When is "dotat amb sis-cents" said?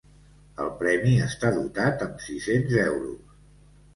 1.57-2.75